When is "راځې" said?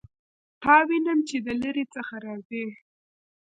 2.25-2.65